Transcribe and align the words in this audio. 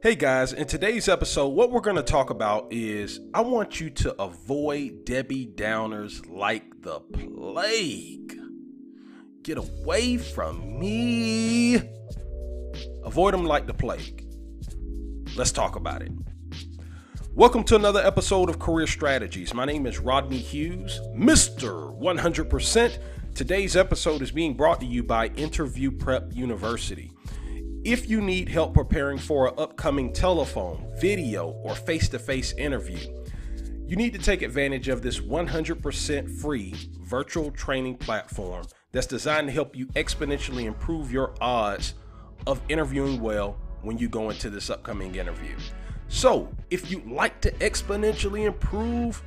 Hey 0.00 0.14
guys, 0.14 0.52
in 0.52 0.68
today's 0.68 1.08
episode, 1.08 1.48
what 1.48 1.72
we're 1.72 1.80
going 1.80 1.96
to 1.96 2.04
talk 2.04 2.30
about 2.30 2.72
is 2.72 3.18
I 3.34 3.40
want 3.40 3.80
you 3.80 3.90
to 3.90 4.22
avoid 4.22 5.04
Debbie 5.04 5.44
Downers 5.44 6.24
like 6.30 6.82
the 6.82 7.00
plague. 7.00 8.32
Get 9.42 9.58
away 9.58 10.16
from 10.16 10.78
me. 10.78 11.82
Avoid 13.02 13.34
them 13.34 13.44
like 13.44 13.66
the 13.66 13.74
plague. 13.74 14.24
Let's 15.34 15.50
talk 15.50 15.74
about 15.74 16.02
it. 16.02 16.12
Welcome 17.34 17.64
to 17.64 17.74
another 17.74 18.00
episode 18.00 18.48
of 18.48 18.60
Career 18.60 18.86
Strategies. 18.86 19.52
My 19.52 19.64
name 19.64 19.84
is 19.84 19.98
Rodney 19.98 20.38
Hughes, 20.38 21.00
Mr. 21.12 22.00
100%. 22.00 22.98
Today's 23.34 23.76
episode 23.76 24.22
is 24.22 24.30
being 24.30 24.54
brought 24.54 24.78
to 24.78 24.86
you 24.86 25.02
by 25.02 25.26
Interview 25.30 25.90
Prep 25.90 26.32
University. 26.32 27.10
If 27.88 28.08
you 28.10 28.20
need 28.20 28.50
help 28.50 28.74
preparing 28.74 29.16
for 29.16 29.48
an 29.48 29.54
upcoming 29.56 30.12
telephone, 30.12 30.92
video, 31.00 31.52
or 31.64 31.74
face 31.74 32.06
to 32.10 32.18
face 32.18 32.52
interview, 32.52 32.98
you 33.86 33.96
need 33.96 34.12
to 34.12 34.18
take 34.18 34.42
advantage 34.42 34.88
of 34.88 35.00
this 35.00 35.20
100% 35.20 36.38
free 36.38 36.74
virtual 37.00 37.50
training 37.50 37.96
platform 37.96 38.66
that's 38.92 39.06
designed 39.06 39.46
to 39.46 39.54
help 39.54 39.74
you 39.74 39.86
exponentially 39.86 40.66
improve 40.66 41.10
your 41.10 41.32
odds 41.40 41.94
of 42.46 42.60
interviewing 42.68 43.22
well 43.22 43.56
when 43.80 43.96
you 43.96 44.10
go 44.10 44.28
into 44.28 44.50
this 44.50 44.68
upcoming 44.68 45.14
interview. 45.14 45.56
So, 46.08 46.54
if 46.68 46.90
you'd 46.90 47.06
like 47.06 47.40
to 47.40 47.50
exponentially 47.52 48.44
improve 48.44 49.22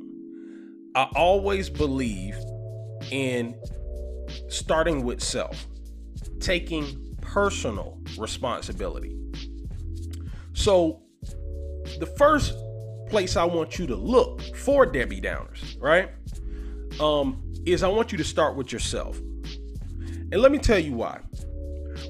I 0.95 1.09
always 1.15 1.69
believe 1.69 2.37
in 3.11 3.55
starting 4.49 5.05
with 5.05 5.23
self, 5.23 5.67
taking 6.41 7.17
personal 7.21 7.99
responsibility. 8.19 9.17
So, 10.55 11.03
the 12.01 12.07
first 12.19 12.55
place 13.09 13.37
I 13.37 13.45
want 13.45 13.79
you 13.79 13.87
to 13.87 13.97
look 13.97 14.43
for 14.57 14.85
Debbie 14.87 15.21
Downers, 15.21 15.81
right? 15.81 16.11
Um, 17.01 17.43
is 17.65 17.83
I 17.83 17.89
want 17.89 18.13
you 18.13 18.19
to 18.19 18.25
start 18.25 18.57
with 18.57 18.73
yourself. 18.73 19.19
And 19.19 20.37
let 20.37 20.53
me 20.53 20.59
tell 20.59 20.79
you 20.79 20.95
why. 20.95 21.21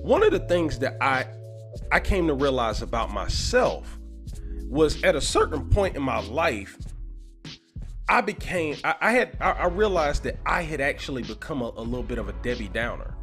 One 0.03 0.23
of 0.23 0.33
the 0.33 0.41
things 0.41 0.79
that 0.81 0.97
I 1.01 1.27
I 1.93 2.01
came 2.01 2.27
to 2.27 2.35
realize 2.35 2.83
about 2.83 3.13
myself 3.13 3.98
was 4.69 5.03
at 5.03 5.17
a 5.17 5.21
certain 5.21 5.69
point 5.71 5.97
in 5.97 6.03
my 6.03 6.21
life, 6.21 6.77
I 8.09 8.21
became, 8.21 8.77
I, 8.85 8.95
I 9.01 9.13
had, 9.13 9.37
I, 9.41 9.51
I, 9.53 9.67
realized 9.67 10.23
that 10.25 10.39
I 10.47 10.63
had 10.63 10.81
actually 10.81 11.23
become 11.23 11.61
a, 11.61 11.73
a 11.77 11.83
little 11.83 12.03
bit 12.03 12.19
of 12.19 12.29
a 12.29 12.33
Debbie 12.35 12.69
Downer 12.69 13.15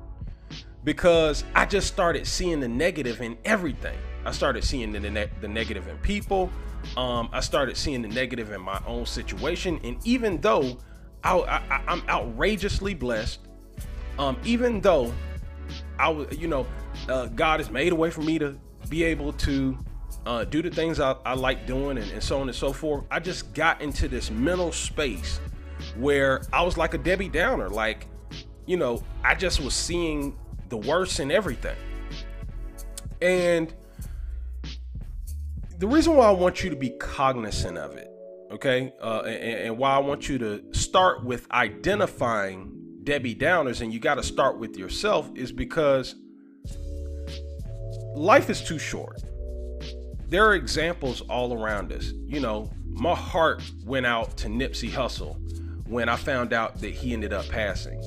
because 0.84 1.44
I 1.56 1.66
just 1.66 1.88
started 1.88 2.28
seeing 2.28 2.60
the 2.60 2.68
negative 2.68 3.22
in 3.22 3.38
everything. 3.46 3.98
I 4.26 4.32
started 4.32 4.64
seeing 4.64 4.92
the, 4.92 5.00
ne- 5.00 5.30
the 5.42 5.48
negative 5.48 5.88
in 5.88 5.98
people. 5.98 6.52
Um, 6.98 7.30
I 7.32 7.40
started 7.40 7.78
seeing 7.78 8.04
the 8.04 8.08
negative 8.08 8.52
in 8.52 8.62
my 8.62 8.80
own 8.86 9.06
situation. 9.06 9.80
And 9.84 9.98
even 10.04 10.40
though 10.42 10.78
I, 11.24 11.82
I'm 11.88 12.08
outrageously 12.08 12.94
blessed, 12.94 13.40
um, 14.20 14.38
even 14.46 14.82
though 14.82 15.12
I 15.98 16.10
was, 16.10 16.38
you 16.38 16.48
know, 16.48 16.68
uh, 17.10 17.28
God 17.28 17.60
has 17.60 17.72
made 17.72 17.92
a 17.92 17.96
way 17.96 18.12
for 18.12 18.22
me 18.22 18.38
to 18.38 18.58
be 18.90 19.04
able 19.04 19.34
to 19.34 19.78
uh, 20.26 20.44
do 20.44 20.62
the 20.62 20.72
things 20.72 21.00
I, 21.00 21.16
I 21.26 21.34
like 21.36 21.68
doing 21.68 21.98
and, 21.98 22.12
and 22.12 22.24
so 22.24 22.40
on 22.40 22.48
and 22.48 22.56
so 22.56 22.74
forth, 22.74 23.06
I 23.12 23.20
just 23.20 23.54
got 23.54 23.82
into 23.82 24.08
this 24.08 24.32
mental 24.32 24.72
space 24.72 25.40
where 25.98 26.42
I 26.52 26.64
was 26.64 26.78
like 26.78 26.94
a 26.94 26.98
Debbie 26.98 27.30
Downer. 27.30 27.70
Like, 27.70 28.08
you 28.66 28.78
know, 28.78 29.04
I 29.24 29.36
just 29.36 29.62
was 29.62 29.74
seeing 29.74 30.38
the 30.70 30.78
worst 30.78 31.20
in 31.20 31.32
everything. 31.32 31.78
And 33.22 33.74
the 35.78 35.88
reason 35.88 36.16
why 36.16 36.28
I 36.28 36.32
want 36.32 36.64
you 36.64 36.70
to 36.70 36.76
be 36.76 36.90
cognizant 36.92 37.78
of 37.78 37.96
it, 37.96 38.10
okay, 38.52 38.94
uh, 39.02 39.22
and, 39.22 39.68
and 39.68 39.78
why 39.78 39.92
I 39.92 40.00
want 40.00 40.28
you 40.28 40.38
to 40.40 40.64
start 40.74 41.24
with 41.24 41.50
identifying 41.52 42.72
Debbie 43.04 43.36
Downers, 43.36 43.82
and 43.82 43.94
you 43.94 44.00
got 44.00 44.16
to 44.16 44.24
start 44.24 44.58
with 44.58 44.78
yourself, 44.78 45.30
is 45.36 45.52
because 45.52 46.16
life 48.16 48.50
is 48.50 48.64
too 48.64 48.80
short 48.80 49.22
there 50.30 50.46
are 50.46 50.56
examples 50.56 51.22
all 51.22 51.54
around 51.54 51.92
us. 51.92 52.12
You 52.26 52.40
know, 52.40 52.72
my 52.86 53.16
heart 53.16 53.62
went 53.86 54.06
out 54.06 54.38
to 54.38 54.48
Nipsey 54.48 54.90
Hussle 54.90 55.38
when 55.88 56.10
I 56.10 56.16
found 56.16 56.54
out 56.54 56.80
that 56.82 56.94
he 56.94 57.14
ended 57.14 57.34
up 57.34 57.48
passing. 57.50 58.02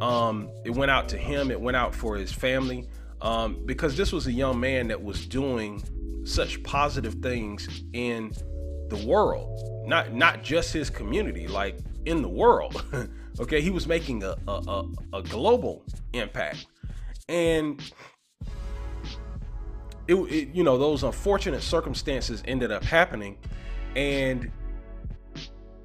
Um, 0.00 0.50
it 0.64 0.70
went 0.70 0.90
out 0.90 1.08
to 1.10 1.18
him, 1.18 1.50
it 1.50 1.60
went 1.60 1.76
out 1.76 1.94
for 1.94 2.16
his 2.16 2.32
family, 2.32 2.88
um, 3.20 3.62
because 3.66 3.96
this 3.96 4.12
was 4.12 4.26
a 4.26 4.32
young 4.32 4.58
man 4.58 4.88
that 4.88 5.02
was 5.02 5.26
doing 5.26 5.82
such 6.24 6.62
positive 6.62 7.14
things 7.14 7.82
in 7.92 8.32
the 8.88 9.04
world, 9.06 9.86
not 9.86 10.12
not 10.14 10.42
just 10.42 10.72
his 10.72 10.90
community, 10.90 11.46
like 11.46 11.78
in 12.06 12.22
the 12.22 12.28
world. 12.28 12.84
okay, 13.40 13.60
he 13.60 13.70
was 13.70 13.86
making 13.86 14.22
a, 14.22 14.36
a, 14.48 14.52
a, 14.52 15.18
a 15.18 15.22
global 15.22 15.84
impact, 16.14 16.66
and 17.28 17.92
it, 20.08 20.14
it, 20.14 20.54
you 20.54 20.62
know 20.62 20.78
those 20.78 21.02
unfortunate 21.02 21.62
circumstances 21.62 22.42
ended 22.46 22.72
up 22.72 22.84
happening. 22.84 23.36
And 23.96 24.50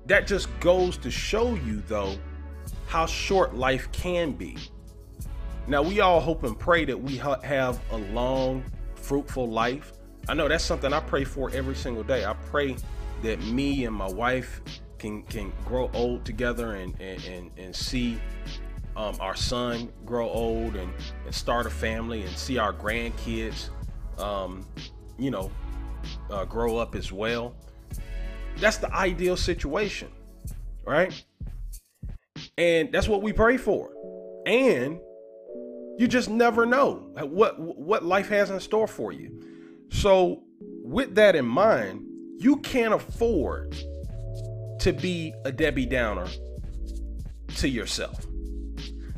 that 0.05 0.27
just 0.27 0.47
goes 0.59 0.97
to 0.97 1.11
show 1.11 1.55
you 1.55 1.81
though 1.87 2.15
how 2.87 3.05
short 3.05 3.55
life 3.55 3.91
can 3.91 4.31
be. 4.31 4.57
Now 5.67 5.81
we 5.81 5.99
all 5.99 6.19
hope 6.19 6.43
and 6.43 6.57
pray 6.57 6.85
that 6.85 6.99
we 6.99 7.17
ha- 7.17 7.41
have 7.41 7.79
a 7.91 7.97
long 7.97 8.63
fruitful 8.95 9.49
life. 9.49 9.93
I 10.27 10.33
know 10.33 10.47
that's 10.47 10.63
something 10.63 10.91
i 10.93 10.99
pray 10.99 11.23
for 11.23 11.49
every 11.51 11.75
single 11.75 12.03
day. 12.03 12.25
I 12.25 12.33
pray 12.33 12.75
that 13.23 13.41
me 13.45 13.85
and 13.85 13.95
my 13.95 14.09
wife 14.09 14.61
can 14.97 15.23
can 15.23 15.51
grow 15.65 15.89
old 15.93 16.25
together 16.25 16.73
and 16.73 16.95
and 16.99 17.23
and, 17.25 17.51
and 17.57 17.75
see 17.75 18.19
um, 18.95 19.15
our 19.19 19.35
son 19.35 19.91
grow 20.05 20.29
old 20.29 20.75
and, 20.75 20.91
and 21.25 21.35
start 21.35 21.65
a 21.65 21.69
family 21.69 22.21
and 22.21 22.37
see 22.37 22.57
our 22.57 22.71
grandkids 22.71 23.69
um, 24.17 24.65
you 25.17 25.31
know, 25.31 25.51
uh, 26.29 26.45
grow 26.45 26.77
up 26.77 26.95
as 26.95 27.11
well. 27.11 27.55
That's 28.57 28.77
the 28.77 28.93
ideal 28.93 29.37
situation, 29.37 30.09
right? 30.85 31.23
And 32.57 32.91
that's 32.91 33.07
what 33.07 33.21
we 33.21 33.33
pray 33.33 33.57
for. 33.57 33.91
And 34.45 34.99
you 35.97 36.07
just 36.07 36.29
never 36.29 36.65
know 36.65 37.07
what 37.21 37.59
what 37.59 38.03
life 38.03 38.29
has 38.29 38.49
in 38.49 38.59
store 38.59 38.87
for 38.87 39.11
you. 39.11 39.41
So, 39.89 40.43
with 40.59 41.15
that 41.15 41.35
in 41.35 41.45
mind, 41.45 42.05
you 42.37 42.57
can't 42.57 42.93
afford 42.93 43.75
to 44.79 44.93
be 44.93 45.33
a 45.45 45.51
Debbie 45.51 45.85
Downer 45.85 46.27
to 47.57 47.68
yourself 47.68 48.25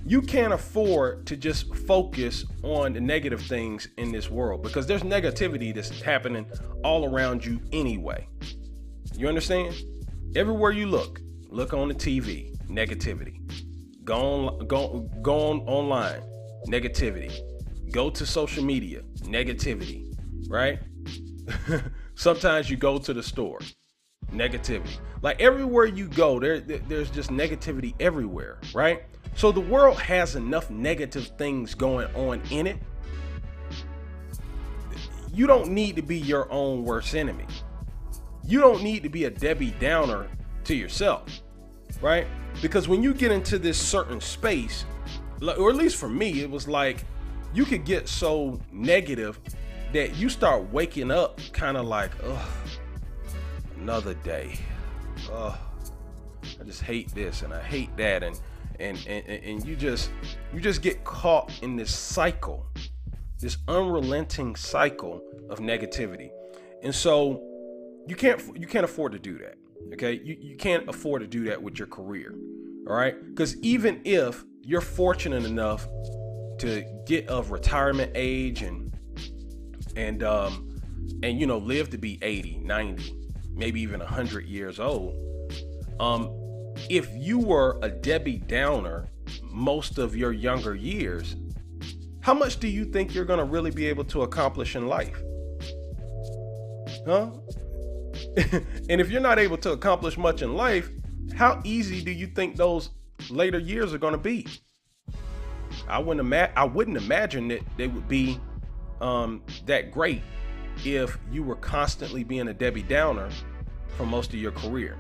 you 0.08 0.22
can't 0.22 0.54
afford 0.54 1.28
to 1.28 1.36
just 1.36 1.76
focus 1.76 2.46
on 2.64 2.94
the 2.94 3.02
negative 3.02 3.42
things 3.42 3.90
in 3.98 4.10
this 4.10 4.30
world 4.30 4.64
because 4.64 4.88
there's 4.88 5.04
negativity 5.04 5.76
that's 5.76 6.02
happening 6.02 6.50
all 6.82 7.14
around 7.14 7.46
you 7.46 7.60
anyway. 7.74 8.26
You 9.16 9.28
understand? 9.28 9.76
Everywhere 10.34 10.72
you 10.72 10.88
look, 10.88 11.20
look 11.50 11.74
on 11.74 11.90
the 11.90 11.94
TV, 11.94 12.56
negativity. 12.68 13.42
Go 14.06 14.16
on, 14.16 14.68
go, 14.68 15.10
go 15.22 15.50
on 15.50 15.60
online, 15.62 16.22
negativity. 16.68 17.38
Go 17.92 18.10
to 18.10 18.26
social 18.26 18.64
media, 18.64 19.02
negativity, 19.24 20.14
right? 20.48 20.80
Sometimes 22.16 22.70
you 22.70 22.78
go 22.78 22.98
to 22.98 23.14
the 23.14 23.24
store, 23.24 23.60
negativity. 24.32 25.00
Like 25.22 25.42
everywhere 25.42 25.86
you 25.86 26.08
go, 26.08 26.40
there, 26.40 26.60
there's 26.62 27.10
just 27.10 27.30
negativity 27.30 27.94
everywhere, 28.00 28.60
right? 28.74 29.04
So 29.38 29.52
the 29.52 29.62
world 29.62 30.00
has 30.00 30.36
enough 30.36 30.72
negative 30.72 31.28
things 31.38 31.76
going 31.76 32.08
on 32.16 32.42
in 32.50 32.66
it. 32.66 32.78
You 35.32 35.46
don't 35.46 35.70
need 35.70 35.96
to 35.98 36.02
be 36.02 36.18
your 36.18 36.52
own 36.52 36.84
worst 36.84 37.14
enemy. 37.14 37.46
You 38.44 38.60
don't 38.60 38.82
need 38.82 39.04
to 39.04 39.10
be 39.10 39.26
a 39.26 39.30
Debbie 39.30 39.76
Downer 39.80 40.28
to 40.64 40.76
yourself. 40.76 41.30
right? 42.02 42.26
Because 42.64 42.88
when 42.88 43.04
you 43.04 43.14
get 43.14 43.32
into 43.32 43.60
this 43.60 43.78
certain 43.78 44.20
space, 44.20 44.86
or 45.40 45.70
at 45.70 45.76
least 45.76 45.98
for 45.98 46.10
me, 46.10 46.42
it 46.42 46.50
was 46.50 46.68
like 46.68 47.06
you 47.54 47.64
could 47.64 47.86
get 47.86 48.10
so 48.10 48.60
negative 48.72 49.40
that 49.94 50.16
you 50.16 50.30
start 50.30 50.74
waking 50.74 51.12
up 51.12 51.40
kind 51.54 51.78
of 51.78 51.86
like, 51.86 52.12
ugh, 52.24 52.50
another 53.80 54.16
day. 54.16 54.58
Ugh, 55.32 55.56
I 56.60 56.64
just 56.64 56.82
hate 56.82 57.14
this 57.14 57.44
and 57.44 57.54
I 57.54 57.62
hate 57.62 57.96
that 57.98 58.24
and 58.24 58.40
and 58.80 58.98
and, 59.08 59.28
and 59.28 59.66
you 59.66 59.76
just 59.76 60.12
you 60.54 60.60
just 60.60 60.82
get 60.82 61.04
caught 61.04 61.52
in 61.62 61.76
this 61.76 61.94
cycle, 61.94 62.66
this 63.40 63.58
unrelenting 63.68 64.56
cycle 64.56 65.22
of 65.50 65.60
negativity. 65.60 66.30
And 66.84 66.94
so 66.94 67.44
you 68.08 68.16
can't 68.16 68.42
you 68.58 68.68
can't 68.68 68.86
afford 68.86 69.12
to 69.14 69.20
do 69.20 69.38
that. 69.40 69.56
Okay? 69.94 70.20
You 70.24 70.38
you 70.40 70.58
can't 70.58 70.88
afford 70.90 71.22
to 71.22 71.28
do 71.28 71.46
that 71.46 71.62
with 71.62 71.78
your 71.80 71.88
career. 71.88 72.34
All 72.88 72.96
right? 72.96 73.16
Cuz 73.36 73.58
even 73.62 74.02
if 74.06 74.44
you're 74.64 74.82
fortunate 74.82 75.46
enough 75.46 75.88
to 76.60 76.84
get 77.06 77.28
of 77.30 77.52
retirement 77.52 78.12
age 78.16 78.62
and 78.62 78.92
and 79.96 80.24
um 80.24 80.76
and 81.24 81.40
you 81.40 81.48
know 81.48 81.58
live 81.58 81.90
to 81.90 81.98
be 81.98 82.20
80 82.22 82.60
90 82.64 83.16
maybe 83.54 83.82
even 83.82 84.00
100 84.00 84.46
years 84.46 84.80
old 84.80 85.16
um 86.00 86.30
if 86.90 87.10
you 87.14 87.40
were 87.40 87.80
a 87.82 87.90
debbie 87.90 88.38
downer 88.38 89.08
most 89.52 89.98
of 89.98 90.16
your 90.16 90.32
younger 90.32 90.76
years 90.76 91.36
how 92.22 92.34
much 92.34 92.60
do 92.60 92.68
you 92.68 92.84
think 92.84 93.14
you're 93.14 93.26
going 93.26 93.40
to 93.40 93.46
really 93.46 93.72
be 93.72 93.88
able 93.88 94.04
to 94.04 94.24
accomplish 94.24 94.76
in 94.76 94.88
life? 94.88 95.18
Huh? 97.06 97.32
And 98.90 99.00
if 99.00 99.10
you're 99.10 99.22
not 99.22 99.40
able 99.40 99.58
to 99.60 99.72
accomplish 99.72 100.18
much 100.18 100.42
in 100.42 100.56
life 100.56 100.90
how 101.36 101.62
easy 101.64 102.02
do 102.02 102.12
you 102.12 102.28
think 102.28 102.56
those 102.56 102.90
later 103.30 103.60
years 103.60 103.94
are 103.94 103.98
going 103.98 104.14
to 104.14 104.20
be? 104.20 104.48
I 105.88 106.00
wouldn't 106.00 106.20
ima- 106.20 106.52
I 106.56 106.66
wouldn't 106.66 106.98
imagine 106.98 107.48
that 107.50 107.62
they 107.78 107.88
would 107.88 108.08
be 108.08 108.40
um, 109.02 109.44
that 109.66 109.92
great 109.92 110.22
if 110.84 111.18
you 111.32 111.44
were 111.44 111.56
constantly 111.56 112.24
being 112.24 112.48
a 112.48 112.54
Debbie 112.54 112.84
Downer 112.84 113.30
for 113.96 114.06
most 114.06 114.34
of 114.34 114.40
your 114.40 114.52
career. 114.52 114.98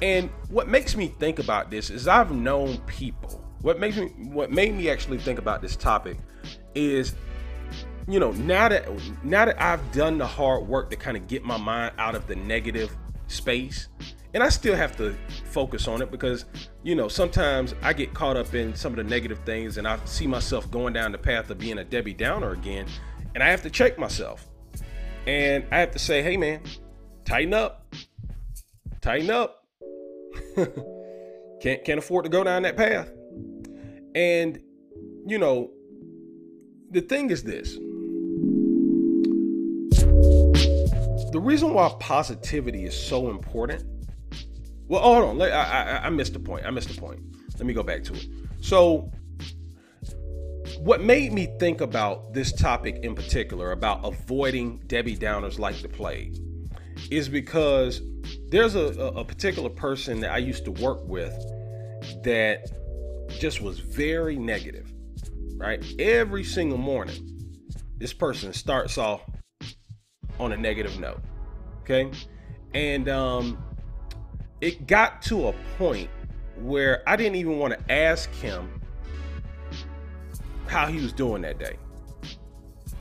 And 0.00 0.30
what 0.48 0.68
makes 0.68 0.96
me 0.96 1.08
think 1.08 1.38
about 1.38 1.70
this 1.70 1.90
is 1.90 2.06
I've 2.06 2.30
known 2.30 2.78
people. 2.82 3.44
What 3.62 3.80
makes 3.80 3.96
me 3.96 4.06
what 4.06 4.50
made 4.52 4.74
me 4.74 4.88
actually 4.88 5.18
think 5.18 5.38
about 5.38 5.62
this 5.62 5.74
topic 5.74 6.18
is 6.74 7.14
you 8.08 8.18
know, 8.18 8.32
now 8.32 8.70
that 8.70 8.88
now 9.22 9.44
that 9.44 9.60
I've 9.60 9.92
done 9.92 10.16
the 10.16 10.26
hard 10.26 10.66
work 10.66 10.88
to 10.90 10.96
kind 10.96 11.16
of 11.16 11.26
get 11.26 11.44
my 11.44 11.58
mind 11.58 11.92
out 11.98 12.14
of 12.14 12.26
the 12.26 12.36
negative 12.36 12.90
space 13.26 13.88
and 14.32 14.42
I 14.42 14.48
still 14.48 14.76
have 14.76 14.96
to 14.96 15.14
focus 15.44 15.88
on 15.88 16.00
it 16.00 16.10
because 16.10 16.46
you 16.82 16.94
know 16.94 17.08
sometimes 17.08 17.74
I 17.82 17.92
get 17.92 18.14
caught 18.14 18.36
up 18.36 18.54
in 18.54 18.74
some 18.74 18.92
of 18.92 18.96
the 18.96 19.04
negative 19.04 19.38
things 19.44 19.76
and 19.76 19.86
I 19.86 19.98
see 20.06 20.26
myself 20.26 20.70
going 20.70 20.94
down 20.94 21.12
the 21.12 21.18
path 21.18 21.50
of 21.50 21.58
being 21.58 21.78
a 21.78 21.84
Debbie 21.84 22.14
Downer 22.14 22.52
again 22.52 22.86
and 23.34 23.42
I 23.42 23.48
have 23.48 23.62
to 23.62 23.70
check 23.70 23.98
myself. 23.98 24.48
And 25.26 25.66
I 25.70 25.80
have 25.80 25.90
to 25.90 25.98
say 25.98 26.22
hey 26.22 26.38
man 26.38 26.62
tighten 27.26 27.52
up. 27.52 27.94
Tighten 29.02 29.30
up 29.30 29.57
can't 31.60 31.84
can't 31.84 31.98
afford 31.98 32.24
to 32.24 32.30
go 32.30 32.44
down 32.44 32.62
that 32.62 32.76
path 32.76 33.10
and 34.14 34.60
you 35.26 35.38
know 35.38 35.70
the 36.90 37.00
thing 37.00 37.30
is 37.30 37.42
this 37.42 37.76
the 41.32 41.40
reason 41.40 41.74
why 41.74 41.94
positivity 42.00 42.84
is 42.84 42.98
so 42.98 43.30
important 43.30 43.84
well, 44.88 45.02
hold 45.02 45.24
on. 45.24 45.42
I, 45.42 45.48
I, 45.50 46.06
I 46.06 46.10
missed 46.10 46.32
the 46.32 46.38
point. 46.38 46.64
I 46.64 46.70
missed 46.70 46.88
the 46.88 46.98
point. 46.98 47.20
Let 47.58 47.66
me 47.66 47.74
go 47.74 47.82
back 47.82 48.02
to 48.04 48.14
it. 48.14 48.26
So, 48.62 49.12
what 50.78 51.02
made 51.02 51.32
me 51.32 51.48
think 51.58 51.80
about 51.82 52.32
this 52.32 52.52
topic 52.52 53.00
in 53.02 53.14
particular, 53.14 53.72
about 53.72 54.00
avoiding 54.04 54.78
Debbie 54.86 55.16
Downers 55.16 55.58
like 55.58 55.80
the 55.82 55.88
plague, 55.88 56.36
is 57.10 57.28
because 57.28 58.02
there's 58.48 58.74
a, 58.74 58.86
a 59.16 59.24
particular 59.24 59.70
person 59.70 60.20
that 60.20 60.32
I 60.32 60.38
used 60.38 60.64
to 60.64 60.72
work 60.72 61.06
with 61.06 61.32
that 62.22 62.70
just 63.38 63.60
was 63.60 63.78
very 63.78 64.36
negative, 64.36 64.92
right? 65.56 65.84
Every 65.98 66.44
single 66.44 66.78
morning, 66.78 67.52
this 67.98 68.12
person 68.12 68.52
starts 68.52 68.98
off 68.98 69.22
on 70.38 70.52
a 70.52 70.56
negative 70.56 70.98
note, 70.98 71.20
okay? 71.82 72.10
And 72.74 73.08
um, 73.08 73.62
it 74.60 74.86
got 74.86 75.22
to 75.22 75.48
a 75.48 75.52
point 75.76 76.10
where 76.60 77.02
I 77.08 77.16
didn't 77.16 77.36
even 77.36 77.58
want 77.58 77.74
to 77.74 77.92
ask 77.92 78.30
him 78.34 78.80
how 80.66 80.86
he 80.86 81.00
was 81.00 81.12
doing 81.12 81.42
that 81.42 81.58
day. 81.58 81.76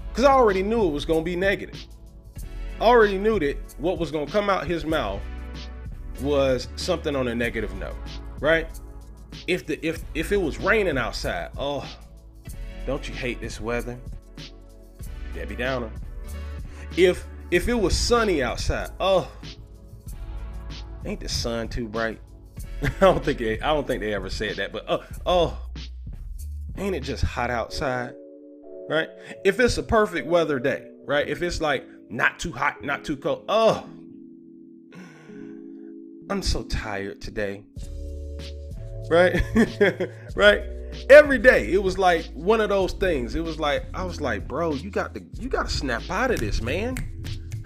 Because 0.10 0.24
I 0.24 0.32
already 0.32 0.64
knew 0.64 0.86
it 0.86 0.92
was 0.92 1.06
going 1.06 1.20
to 1.20 1.26
be 1.26 1.36
negative. 1.36 1.86
Already 2.80 3.18
knew 3.18 3.40
that 3.40 3.58
what 3.80 3.98
was 3.98 4.12
going 4.12 4.26
to 4.26 4.32
come 4.32 4.50
out 4.50 4.68
his 4.68 4.86
mouth 4.86 5.22
was 6.22 6.68
something 6.76 7.16
on 7.16 7.28
a 7.28 7.36
negative 7.36 7.76
note, 7.76 7.96
right? 8.40 8.68
If 9.48 9.66
the 9.66 9.86
if 9.86 10.04
if 10.14 10.32
it 10.32 10.38
was 10.38 10.58
raining 10.58 10.98
outside, 10.98 11.52
oh, 11.58 11.88
don't 12.86 13.08
you 13.08 13.14
hate 13.14 13.42
this 13.42 13.60
weather? 13.60 13.98
Debbie 15.34 15.56
Downer. 15.56 15.92
If 16.96 17.26
if 17.52 17.68
it 17.68 17.74
was 17.74 17.96
sunny 17.96 18.44
outside, 18.44 18.90
oh, 19.00 19.32
ain't 21.06 21.20
the 21.20 21.30
sun 21.30 21.70
too 21.70 21.88
bright? 21.88 22.20
I 22.82 22.90
don't 23.00 23.24
think 23.24 23.40
they, 23.40 23.60
I 23.60 23.74
don't 23.74 23.88
think 23.88 24.02
they 24.02 24.14
ever 24.14 24.30
said 24.30 24.58
that, 24.58 24.72
but 24.72 24.86
oh, 24.88 25.04
oh, 25.26 25.58
ain't 26.78 26.96
it 26.96 27.02
just 27.02 27.24
hot 27.24 27.50
outside? 27.50 28.14
Right? 28.90 29.10
If 29.44 29.60
it's 29.60 29.78
a 29.78 29.84
perfect 29.84 30.28
weather 30.28 30.60
day, 30.60 30.90
right? 31.06 31.28
If 31.28 31.42
it's 31.42 31.60
like 31.60 31.86
not 32.10 32.40
too 32.40 32.52
hot, 32.52 32.84
not 32.84 33.04
too 33.04 33.18
cold, 33.18 33.46
oh, 33.50 33.86
I'm 36.30 36.42
so 36.42 36.64
tired 36.64 37.22
today. 37.22 37.64
Right? 39.10 39.42
right? 40.36 40.62
Every 41.10 41.38
day 41.38 41.72
it 41.72 41.82
was 41.82 41.98
like 41.98 42.26
one 42.34 42.60
of 42.60 42.70
those 42.70 42.94
things. 42.94 43.36
It 43.36 43.42
was 43.42 43.60
like 43.60 43.86
I 43.94 44.04
was 44.04 44.20
like, 44.20 44.48
bro, 44.48 44.74
you 44.74 44.90
got 44.90 45.14
to 45.16 45.24
you 45.34 45.48
got 45.50 45.70
to 45.70 45.74
snap 45.74 46.10
out 46.10 46.32
of 46.32 46.40
this, 46.40 46.62
man. 46.62 46.98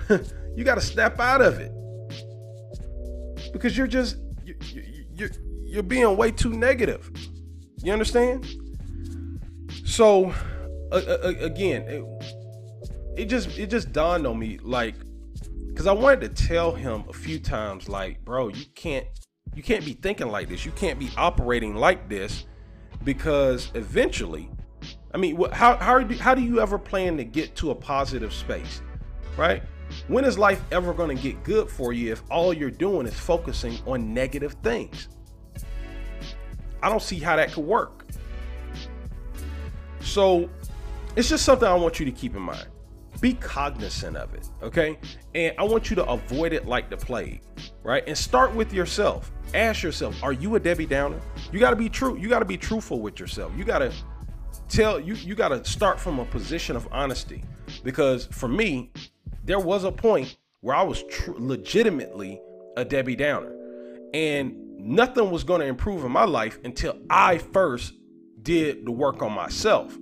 you 0.55 0.63
got 0.63 0.75
to 0.75 0.81
snap 0.81 1.19
out 1.19 1.41
of 1.41 1.59
it 1.59 1.71
because 3.53 3.77
you're 3.77 3.87
just 3.87 4.17
you, 4.45 4.55
you, 4.73 5.05
you're 5.15 5.29
you're 5.63 5.83
being 5.83 6.15
way 6.17 6.31
too 6.31 6.51
negative. 6.51 7.09
You 7.81 7.93
understand? 7.93 8.45
So 9.85 10.33
uh, 10.91 10.95
uh, 10.95 11.33
again, 11.39 11.83
it, 11.87 12.03
it 13.15 13.25
just 13.25 13.57
it 13.57 13.69
just 13.69 13.91
dawned 13.91 14.25
on 14.25 14.39
me 14.39 14.57
like 14.61 14.95
because 15.67 15.87
I 15.87 15.93
wanted 15.93 16.21
to 16.21 16.47
tell 16.47 16.73
him 16.73 17.05
a 17.09 17.13
few 17.13 17.39
times 17.39 17.87
like, 17.89 18.23
bro, 18.23 18.49
you 18.49 18.65
can't 18.75 19.05
you 19.53 19.63
can't 19.63 19.83
be 19.83 19.93
thinking 19.93 20.27
like 20.27 20.49
this. 20.49 20.65
You 20.65 20.71
can't 20.71 20.99
be 20.99 21.09
operating 21.17 21.75
like 21.75 22.07
this 22.09 22.45
because 23.03 23.71
eventually, 23.73 24.49
I 25.13 25.17
mean, 25.17 25.41
how 25.51 25.77
how 25.77 25.99
do, 25.99 26.15
how 26.17 26.35
do 26.35 26.41
you 26.41 26.61
ever 26.61 26.77
plan 26.77 27.17
to 27.17 27.23
get 27.23 27.55
to 27.57 27.71
a 27.71 27.75
positive 27.75 28.33
space, 28.33 28.81
right? 29.37 29.63
When 30.07 30.23
is 30.23 30.37
life 30.37 30.63
ever 30.71 30.93
going 30.93 31.15
to 31.15 31.21
get 31.21 31.43
good 31.43 31.69
for 31.69 31.91
you 31.91 32.13
if 32.13 32.23
all 32.31 32.53
you're 32.53 32.71
doing 32.71 33.05
is 33.05 33.13
focusing 33.13 33.77
on 33.85 34.13
negative 34.13 34.53
things? 34.63 35.09
I 36.81 36.89
don't 36.89 37.01
see 37.01 37.19
how 37.19 37.35
that 37.35 37.51
could 37.51 37.65
work. 37.65 38.05
So 39.99 40.49
it's 41.15 41.29
just 41.29 41.43
something 41.45 41.67
I 41.67 41.75
want 41.75 41.99
you 41.99 42.05
to 42.05 42.11
keep 42.11 42.35
in 42.35 42.41
mind. 42.41 42.67
Be 43.21 43.33
cognizant 43.35 44.17
of 44.17 44.33
it, 44.33 44.49
okay? 44.63 44.97
And 45.35 45.53
I 45.59 45.63
want 45.63 45.91
you 45.91 45.95
to 45.97 46.05
avoid 46.05 46.53
it 46.53 46.65
like 46.65 46.89
the 46.89 46.97
plague, 46.97 47.41
right? 47.83 48.03
And 48.07 48.17
start 48.17 48.53
with 48.55 48.73
yourself. 48.73 49.31
Ask 49.53 49.83
yourself, 49.83 50.15
are 50.23 50.33
you 50.33 50.55
a 50.55 50.59
Debbie 50.59 50.87
Downer? 50.87 51.21
You 51.51 51.59
got 51.59 51.69
to 51.69 51.75
be 51.75 51.87
true. 51.87 52.17
You 52.17 52.27
got 52.27 52.39
to 52.39 52.45
be 52.45 52.57
truthful 52.57 52.99
with 52.99 53.19
yourself. 53.19 53.51
You 53.55 53.63
got 53.63 53.79
to 53.79 53.93
tell 54.67 54.99
you 54.99 55.13
you 55.13 55.35
got 55.35 55.49
to 55.49 55.63
start 55.63 55.99
from 55.99 56.19
a 56.19 56.25
position 56.25 56.75
of 56.75 56.87
honesty 56.91 57.43
because 57.83 58.25
for 58.27 58.47
me, 58.47 58.91
there 59.43 59.59
was 59.59 59.83
a 59.83 59.91
point 59.91 60.37
where 60.61 60.75
I 60.75 60.83
was 60.83 61.03
tr- 61.03 61.33
legitimately 61.37 62.41
a 62.77 62.85
Debbie 62.85 63.15
Downer, 63.15 63.53
and 64.13 64.55
nothing 64.77 65.29
was 65.29 65.43
going 65.43 65.61
to 65.61 65.67
improve 65.67 66.03
in 66.05 66.11
my 66.11 66.25
life 66.25 66.59
until 66.63 66.97
I 67.09 67.37
first 67.37 67.93
did 68.41 68.85
the 68.85 68.91
work 68.91 69.21
on 69.21 69.31
myself. 69.31 69.95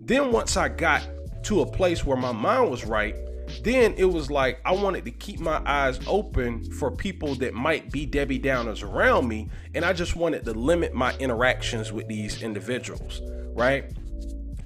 Then, 0.00 0.32
once 0.32 0.56
I 0.56 0.68
got 0.68 1.06
to 1.48 1.62
a 1.62 1.66
place 1.66 2.04
where 2.04 2.16
my 2.16 2.30
mind 2.30 2.70
was 2.70 2.84
right, 2.84 3.16
then 3.62 3.94
it 3.96 4.04
was 4.04 4.30
like 4.30 4.60
I 4.66 4.72
wanted 4.72 5.06
to 5.06 5.10
keep 5.10 5.40
my 5.40 5.62
eyes 5.64 5.98
open 6.06 6.70
for 6.72 6.90
people 6.90 7.34
that 7.36 7.54
might 7.54 7.90
be 7.90 8.04
Debbie 8.04 8.38
Downers 8.38 8.82
around 8.82 9.26
me, 9.26 9.48
and 9.74 9.82
I 9.82 9.94
just 9.94 10.14
wanted 10.14 10.44
to 10.44 10.52
limit 10.52 10.92
my 10.92 11.16
interactions 11.16 11.90
with 11.90 12.06
these 12.06 12.42
individuals, 12.42 13.22
right? 13.54 13.90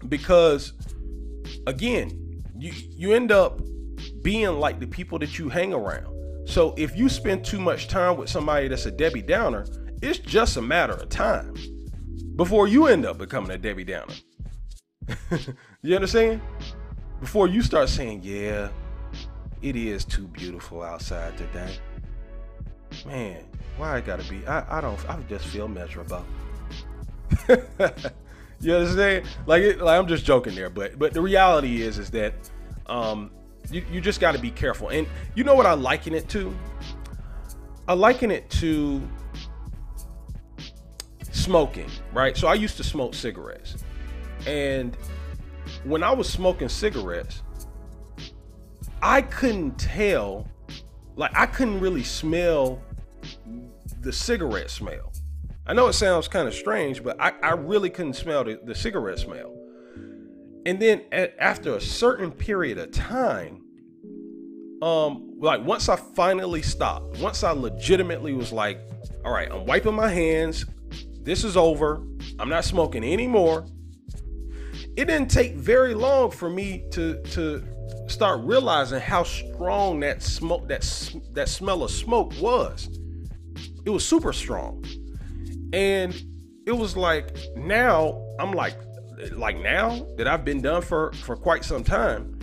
Because 0.08 0.72
again, 1.68 2.42
you 2.58 2.72
you 2.74 3.12
end 3.12 3.30
up 3.30 3.60
being 4.22 4.58
like 4.58 4.80
the 4.80 4.86
people 4.88 5.20
that 5.20 5.38
you 5.38 5.48
hang 5.48 5.72
around. 5.72 6.08
So 6.48 6.74
if 6.76 6.96
you 6.96 7.08
spend 7.08 7.44
too 7.44 7.60
much 7.60 7.86
time 7.86 8.16
with 8.16 8.28
somebody 8.28 8.66
that's 8.66 8.86
a 8.86 8.90
Debbie 8.90 9.22
Downer, 9.22 9.66
it's 10.02 10.18
just 10.18 10.56
a 10.56 10.62
matter 10.62 10.94
of 10.94 11.08
time 11.08 11.54
before 12.34 12.66
you 12.66 12.88
end 12.88 13.06
up 13.06 13.18
becoming 13.18 13.52
a 13.52 13.58
Debbie 13.58 13.84
Downer. 13.84 14.14
you 15.82 15.94
understand? 15.94 16.40
Before 17.20 17.48
you 17.48 17.62
start 17.62 17.88
saying, 17.88 18.20
yeah, 18.22 18.68
it 19.60 19.76
is 19.76 20.04
too 20.04 20.26
beautiful 20.28 20.82
outside 20.82 21.36
today. 21.38 21.76
Man, 23.06 23.44
why 23.76 23.96
I 23.96 24.00
gotta 24.00 24.28
be? 24.28 24.46
I, 24.46 24.78
I 24.78 24.80
don't. 24.80 24.98
I 25.08 25.18
just 25.28 25.46
feel 25.46 25.68
miserable. 25.68 26.24
you 28.60 28.74
understand? 28.74 29.26
Like, 29.46 29.62
it, 29.62 29.80
like 29.80 29.98
I'm 29.98 30.06
just 30.06 30.24
joking 30.24 30.54
there, 30.54 30.68
but 30.68 30.98
but 30.98 31.14
the 31.14 31.20
reality 31.22 31.82
is 31.82 31.98
is 31.98 32.10
that 32.10 32.34
um, 32.86 33.30
you 33.70 33.84
you 33.90 34.00
just 34.00 34.20
got 34.20 34.32
to 34.32 34.40
be 34.40 34.50
careful. 34.50 34.88
And 34.88 35.06
you 35.34 35.44
know 35.44 35.54
what 35.54 35.66
I 35.66 35.74
liken 35.74 36.14
it 36.14 36.28
to? 36.30 36.54
I 37.88 37.94
liken 37.94 38.30
it 38.30 38.48
to 38.50 39.02
smoking, 41.30 41.90
right? 42.12 42.36
So 42.36 42.46
I 42.48 42.54
used 42.54 42.76
to 42.76 42.84
smoke 42.84 43.14
cigarettes, 43.14 43.81
and 44.46 44.96
when 45.84 46.02
I 46.02 46.12
was 46.12 46.28
smoking 46.28 46.68
cigarettes, 46.68 47.42
I 49.00 49.22
couldn't 49.22 49.78
tell, 49.78 50.46
like 51.16 51.36
I 51.36 51.46
couldn't 51.46 51.80
really 51.80 52.04
smell 52.04 52.82
the 54.00 54.12
cigarette 54.12 54.70
smell. 54.70 55.12
I 55.66 55.74
know 55.74 55.86
it 55.86 55.92
sounds 55.92 56.28
kind 56.28 56.48
of 56.48 56.54
strange, 56.54 57.02
but 57.02 57.20
I, 57.20 57.32
I 57.42 57.52
really 57.52 57.90
couldn't 57.90 58.14
smell 58.14 58.44
the, 58.44 58.60
the 58.64 58.74
cigarette 58.74 59.18
smell. 59.18 59.54
And 60.66 60.80
then 60.80 61.02
at, 61.12 61.34
after 61.38 61.76
a 61.76 61.80
certain 61.80 62.30
period 62.32 62.78
of 62.78 62.90
time, 62.92 63.62
um, 64.82 65.36
like 65.38 65.64
once 65.64 65.88
I 65.88 65.96
finally 65.96 66.62
stopped, 66.62 67.18
once 67.18 67.44
I 67.44 67.52
legitimately 67.52 68.32
was 68.32 68.52
like, 68.52 68.80
all 69.24 69.32
right, 69.32 69.50
I'm 69.50 69.64
wiping 69.64 69.94
my 69.94 70.08
hands. 70.08 70.66
This 71.20 71.44
is 71.44 71.56
over. 71.56 72.02
I'm 72.40 72.48
not 72.48 72.64
smoking 72.64 73.04
anymore. 73.04 73.66
It 74.96 75.06
didn't 75.06 75.30
take 75.30 75.54
very 75.54 75.94
long 75.94 76.30
for 76.30 76.50
me 76.50 76.84
to 76.92 77.20
to 77.22 77.64
start 78.08 78.40
realizing 78.42 79.00
how 79.00 79.22
strong 79.22 80.00
that 80.00 80.22
smoke 80.22 80.68
that 80.68 80.82
that 81.32 81.48
smell 81.48 81.82
of 81.82 81.90
smoke 81.90 82.32
was. 82.40 82.88
It 83.84 83.90
was 83.90 84.06
super 84.06 84.32
strong. 84.32 84.84
And 85.72 86.14
it 86.66 86.72
was 86.72 86.96
like 86.96 87.36
now 87.56 88.22
I'm 88.38 88.52
like 88.52 88.76
like 89.32 89.58
now 89.58 90.06
that 90.16 90.26
I've 90.26 90.44
been 90.44 90.60
done 90.60 90.82
for 90.82 91.12
for 91.14 91.36
quite 91.36 91.64
some 91.64 91.84
time, 91.84 92.38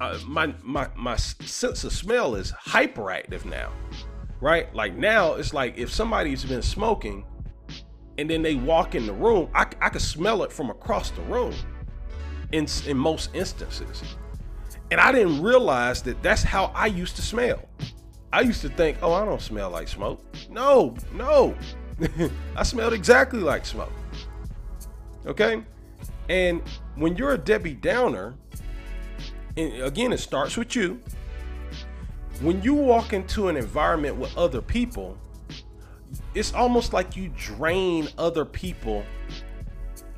uh, 0.00 0.18
my 0.26 0.54
my 0.62 0.88
my 0.96 1.16
sense 1.16 1.84
of 1.84 1.92
smell 1.92 2.34
is 2.34 2.52
hyperactive 2.52 3.44
now, 3.44 3.70
right? 4.40 4.72
Like 4.74 4.96
now 4.96 5.34
it's 5.34 5.54
like 5.54 5.78
if 5.78 5.92
somebody's 5.92 6.44
been 6.44 6.62
smoking, 6.62 7.24
and 8.18 8.28
then 8.28 8.42
they 8.42 8.56
walk 8.56 8.94
in 8.94 9.06
the 9.06 9.12
room, 9.12 9.48
I 9.54 9.66
I 9.80 9.88
could 9.88 10.02
smell 10.02 10.42
it 10.42 10.52
from 10.52 10.70
across 10.70 11.10
the 11.10 11.22
room. 11.22 11.54
In 12.52 12.66
in 12.86 12.96
most 12.96 13.34
instances, 13.34 14.02
and 14.90 15.00
I 15.00 15.12
didn't 15.12 15.42
realize 15.42 16.02
that 16.02 16.22
that's 16.22 16.42
how 16.42 16.72
I 16.74 16.86
used 16.86 17.16
to 17.16 17.22
smell. 17.22 17.60
I 18.32 18.40
used 18.40 18.62
to 18.62 18.68
think, 18.68 18.98
oh, 19.02 19.12
I 19.12 19.24
don't 19.24 19.40
smell 19.40 19.70
like 19.70 19.88
smoke. 19.88 20.22
No, 20.50 20.94
no. 21.12 21.54
I 22.56 22.62
smelled 22.62 22.92
exactly 22.92 23.40
like 23.40 23.64
smoke. 23.66 23.92
Okay? 25.26 25.62
And 26.28 26.62
when 26.96 27.16
you're 27.16 27.32
a 27.32 27.38
Debbie 27.38 27.74
Downer, 27.74 28.34
and 29.56 29.82
again, 29.82 30.12
it 30.12 30.18
starts 30.18 30.56
with 30.56 30.76
you. 30.76 31.00
When 32.40 32.62
you 32.62 32.74
walk 32.74 33.12
into 33.12 33.48
an 33.48 33.56
environment 33.56 34.16
with 34.16 34.36
other 34.36 34.62
people, 34.62 35.18
it's 36.38 36.54
almost 36.54 36.92
like 36.92 37.16
you 37.16 37.30
drain 37.36 38.08
other 38.16 38.44
people 38.44 39.04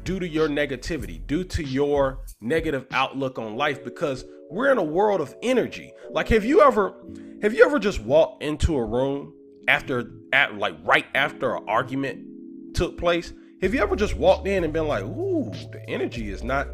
due 0.05 0.21
to 0.21 0.29
your 0.29 0.49
negativity, 0.49 1.27
due 1.27 1.45
to 1.45 1.65
your 1.65 2.21
negative 2.43 2.87
outlook 2.91 3.39
on 3.39 3.57
life, 3.57 3.83
because 3.83 4.27
we're 4.51 4.71
in 4.71 4.77
a 4.77 4.85
world 4.85 5.23
of 5.23 5.35
energy. 5.43 5.95
Like, 6.11 6.29
have 6.29 6.45
you 6.45 6.61
ever, 6.61 6.95
have 7.41 7.55
you 7.55 7.65
ever 7.65 7.79
just 7.79 8.01
walked 8.01 8.43
into 8.43 8.77
a 8.77 8.85
room 8.85 9.33
after, 9.67 10.13
at 10.35 10.59
like 10.59 10.75
right 10.85 11.07
after 11.15 11.57
an 11.57 11.65
argument 11.67 12.75
took 12.75 12.99
place? 12.99 13.33
Have 13.63 13.73
you 13.73 13.81
ever 13.81 13.97
just 13.97 14.15
walked 14.15 14.47
in 14.47 14.65
and 14.65 14.73
been 14.73 14.89
like, 14.89 15.05
"Ooh, 15.05 15.51
the 15.73 15.83
energy 15.89 16.29
is 16.29 16.43
not, 16.43 16.69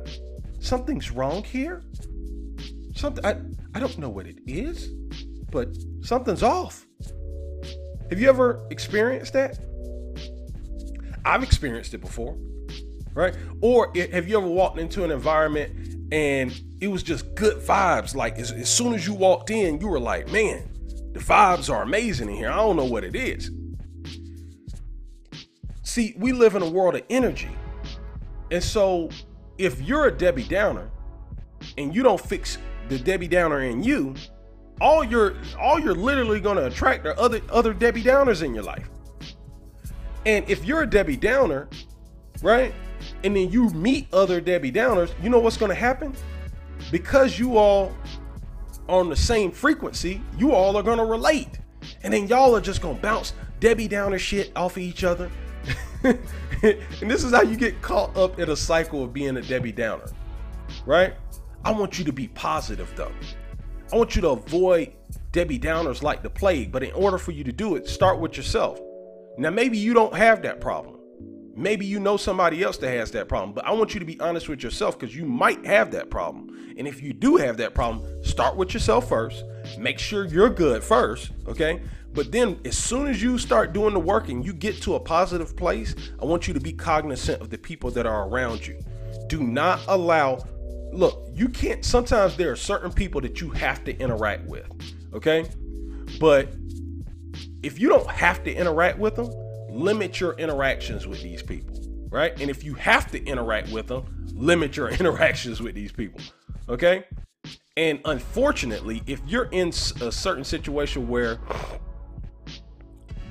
something's 0.59 1.11
wrong 1.11 1.45
here." 1.45 1.83
Something 2.95 3.25
I 3.25 3.37
I 3.75 3.81
don't 3.81 3.99
know 3.99 4.09
what 4.09 4.27
it 4.27 4.39
is, 4.47 4.89
but 5.51 5.69
something's 6.01 6.43
off. 6.43 6.86
Have 8.11 8.21
you 8.21 8.29
ever 8.29 8.67
experienced 8.71 9.33
that? 9.33 9.59
I've 11.25 11.43
experienced 11.43 11.93
it 11.93 11.99
before, 11.99 12.37
right? 13.15 13.35
Or 13.61 13.93
have 14.13 14.29
you 14.29 14.39
ever 14.39 14.47
walked 14.47 14.79
into 14.79 15.03
an 15.03 15.11
environment 15.11 15.97
and 16.13 16.59
it 16.81 16.89
was 16.89 17.03
just 17.03 17.35
good 17.35 17.57
vibes. 17.59 18.15
Like 18.15 18.39
as, 18.39 18.53
as 18.53 18.71
soon 18.71 18.95
as 18.95 19.07
you 19.07 19.15
walked 19.15 19.51
in, 19.51 19.81
you 19.81 19.89
were 19.89 20.01
like, 20.01 20.31
man, 20.31 20.69
the 21.13 21.21
vibes 21.21 21.73
are 21.73 21.83
amazing 21.83 22.29
in 22.29 22.37
here. 22.37 22.51
I 22.51 22.57
don't 22.57 22.77
know 22.77 22.85
what 22.85 23.05
it 23.05 23.17
is. 23.17 23.51
See, 25.83 26.15
we 26.19 26.33
live 26.33 26.55
in 26.55 26.63
a 26.63 26.69
world 26.69 26.95
of 26.95 27.03
energy. 27.11 27.51
And 28.51 28.63
so 28.63 29.11
if 29.59 29.81
you're 29.81 30.07
a 30.07 30.13
Debbie 30.13 30.45
Downer 30.45 30.91
and 31.79 31.95
you 31.95 32.03
don't 32.03 32.21
fix 32.21 32.59
the 32.89 32.99
Debbie 32.99 33.29
Downer 33.29 33.63
in 33.63 33.83
you, 33.83 34.15
all 34.81 35.03
you're 35.03 35.35
all 35.59 35.79
you're 35.79 35.95
literally 35.95 36.41
gonna 36.41 36.65
attract 36.65 37.07
are 37.07 37.19
other 37.19 37.41
other 37.51 37.73
Debbie 37.73 38.03
Downers 38.03 38.43
in 38.43 38.55
your 38.55 38.65
life. 38.65 38.89
And 40.25 40.49
if 40.49 40.65
you're 40.65 40.83
a 40.83 40.87
Debbie 40.91 41.17
Downer, 41.17 41.69
right? 42.43 42.75
and 43.25 43.37
then 43.37 43.51
you 43.51 43.71
meet 43.71 44.13
other 44.13 44.41
Debbie 44.41 44.73
Downers, 44.73 45.13
you 45.23 45.29
know 45.29 45.39
what's 45.39 45.57
going 45.57 45.71
to 45.71 45.75
happen? 45.75 46.15
Because 46.91 47.39
you 47.39 47.57
all 47.57 47.95
on 48.89 49.09
the 49.09 49.17
same 49.17 49.51
frequency, 49.51 50.23
you 50.39 50.53
all 50.53 50.77
are 50.77 50.83
going 50.83 50.99
to 50.99 51.05
relate. 51.05 51.59
And 52.03 52.13
then 52.13 52.29
y'all 52.29 52.55
are 52.55 52.61
just 52.61 52.81
going 52.81 52.97
to 52.97 53.03
bounce 53.03 53.33
Debbie 53.61 53.89
Downer 53.89 54.19
shit 54.19 54.53
off 54.57 54.73
of 54.73 54.83
each 54.83 55.05
other. 55.05 55.31
and 56.05 56.21
this 57.03 57.25
is 57.25 57.33
how 57.33 57.43
you 57.43 57.57
get 57.57 57.81
caught 57.83 58.17
up 58.17 58.39
in 58.39 58.51
a 58.51 58.57
cycle 58.57 59.03
of 59.05 59.13
being 59.13 59.37
a 59.37 59.43
Debbie 59.43 59.73
Downer, 59.73 60.09
right? 60.85 61.15
I 61.65 61.73
want 61.73 61.99
you 61.99 62.05
to 62.05 62.13
be 62.13 62.29
positive 62.29 62.93
though. 62.95 63.13
I 63.93 63.97
want 63.97 64.17
you 64.17 64.23
to 64.23 64.31
avoid 64.31 64.93
Debbie 65.31 65.61
Downers 65.61 66.03
like 66.03 66.23
the 66.23 66.31
plague, 66.31 66.73
but 66.73 66.83
in 66.83 66.93
order 66.93 67.19
for 67.19 67.31
you 67.31 67.45
to 67.45 67.53
do 67.53 67.77
it, 67.77 67.89
start 67.89 68.19
with 68.19 68.37
yourself. 68.37 68.81
Now, 69.39 69.51
maybe 69.51 69.79
you 69.79 69.95
don't 69.95 70.15
have 70.15 70.43
that 70.43 70.61
problem. 70.61 70.99
Maybe 71.55 71.87
you 71.87 72.01
know 72.01 72.17
somebody 72.17 72.63
else 72.63 72.79
that 72.79 72.91
has 72.91 73.13
that 73.13 73.29
problem, 73.29 73.53
but 73.53 73.65
I 73.65 73.73
want 73.73 73.95
you 73.95 74.01
to 74.01 74.07
be 74.07 74.19
honest 74.21 74.49
with 74.49 74.63
yourself 74.63 74.99
because 74.99 75.15
you 75.15 75.25
might 75.25 75.65
have 75.65 75.93
that 75.93 76.11
problem. 76.11 76.75
And 76.77 76.89
if 76.89 77.01
you 77.01 77.13
do 77.13 77.37
have 77.37 77.57
that 77.59 77.75
problem, 77.75 78.25
start 78.25 78.57
with 78.57 78.75
yourself 78.75 79.09
first. 79.09 79.45
Make 79.79 79.99
sure 79.99 80.27
you're 80.27 80.51
good 80.51 80.83
first, 80.83 81.31
okay? 81.47 81.81
But 82.13 82.33
then, 82.33 82.59
as 82.65 82.77
soon 82.77 83.07
as 83.07 83.23
you 83.23 83.39
start 83.39 83.73
doing 83.73 83.95
the 83.95 84.01
work 84.01 84.29
and 84.29 84.45
you 84.45 84.53
get 84.53 84.83
to 84.83 84.97
a 84.97 85.01
positive 85.01 85.57
place, 85.57 85.95
I 86.21 86.25
want 86.25 86.49
you 86.49 86.55
to 86.55 86.61
be 86.61 86.73
cognizant 86.73 87.41
of 87.41 87.51
the 87.51 87.59
people 87.59 87.91
that 87.93 88.05
are 88.05 88.29
around 88.29 88.67
you. 88.67 88.83
Do 89.29 89.43
not 89.43 89.81
allow, 89.87 90.43
look, 90.93 91.29
you 91.33 91.49
can't, 91.49 91.85
sometimes 91.85 92.37
there 92.37 92.51
are 92.51 92.57
certain 92.57 92.93
people 92.93 93.21
that 93.21 93.41
you 93.41 93.51
have 93.51 93.85
to 93.85 93.97
interact 93.99 94.47
with, 94.47 94.67
okay? 95.13 95.49
But 96.21 96.49
if 97.63 97.79
you 97.79 97.89
don't 97.89 98.09
have 98.11 98.43
to 98.45 98.55
interact 98.55 98.99
with 98.99 99.17
them, 99.17 99.31
limit 99.69 100.21
your 100.21 100.33
interactions 100.35 101.07
with 101.07 101.23
these 101.23 101.43
people, 101.43 101.79
right? 102.11 102.39
And 102.41 102.51
if 102.51 102.65
you 102.65 102.75
have 102.75 103.11
to 103.11 103.25
interact 103.25 103.71
with 103.71 103.89
them, 103.89 104.27
limit 104.35 104.77
your 104.77 104.89
interactions 105.01 105.61
with 105.61 105.75
these 105.75 105.93
people, 105.93 106.21
okay? 106.69 107.05
And 107.77 108.01
unfortunately, 108.07 109.03
if 109.07 109.21
you're 109.27 109.49
in 109.53 109.69
a 109.69 110.13
certain 110.13 110.45
situation 110.45 111.09
where 111.09 111.39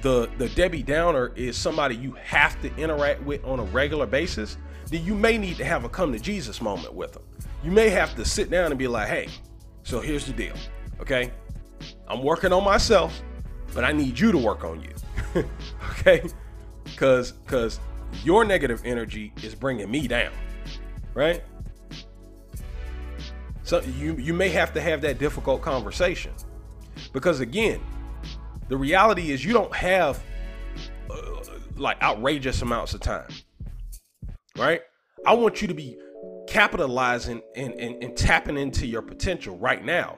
the 0.02 0.30
the 0.38 0.50
Debbie 0.50 0.84
Downer 0.84 1.34
is 1.36 1.58
somebody 1.58 1.96
you 1.96 2.12
have 2.24 2.62
to 2.62 2.74
interact 2.76 3.24
with 3.24 3.44
on 3.44 3.60
a 3.60 3.64
regular 3.64 4.06
basis, 4.06 4.58
then 4.90 5.04
you 5.04 5.16
may 5.16 5.38
need 5.38 5.58
to 5.58 5.66
have 5.66 5.84
a 5.84 5.90
come 5.90 6.14
to 6.14 6.20
Jesus 6.20 6.62
moment 6.62 6.94
with 6.94 7.14
them. 7.14 7.24
You 7.65 7.72
may 7.72 7.89
have 7.89 8.13
to 8.17 8.24
sit 8.24 8.51
down 8.51 8.72
and 8.72 8.77
be 8.77 8.88
like, 8.88 9.07
"Hey, 9.07 9.27
so 9.81 10.00
here's 10.00 10.27
the 10.27 10.34
deal. 10.34 10.53
Okay? 11.01 11.31
I'm 12.07 12.22
working 12.22 12.53
on 12.53 12.63
myself, 12.63 13.19
but 13.74 13.84
I 13.84 13.91
need 13.91 14.19
you 14.19 14.31
to 14.31 14.38
work 14.38 14.63
on 14.63 14.84
you." 14.84 15.43
okay? 15.91 16.22
Cuz 16.95 17.34
cuz 17.48 17.79
your 18.24 18.45
negative 18.45 18.84
energy 18.86 19.34
is 19.41 19.55
bringing 19.55 19.89
me 19.89 20.07
down. 20.07 20.31
Right? 21.15 21.43
So 23.63 23.81
you 23.81 24.15
you 24.17 24.36
may 24.36 24.50
have 24.50 24.72
to 24.74 24.81
have 24.81 25.01
that 25.01 25.17
difficult 25.17 25.63
conversation. 25.63 26.34
Because 27.13 27.39
again, 27.39 27.81
the 28.69 28.77
reality 28.77 29.31
is 29.31 29.43
you 29.43 29.53
don't 29.53 29.74
have 29.74 30.24
uh, 31.10 31.15
like 31.77 32.00
outrageous 32.03 32.62
amounts 32.62 32.93
of 32.93 33.01
time. 33.01 33.29
Right? 34.55 34.81
I 35.25 35.34
want 35.34 35.63
you 35.63 35.67
to 35.67 35.74
be 35.74 35.98
capitalizing 36.56 37.42
and, 37.58 37.74
and, 37.74 38.02
and 38.02 38.16
tapping 38.16 38.58
into 38.58 38.88
your 38.88 39.02
potential 39.02 39.58
right 39.58 39.84
now. 39.84 40.18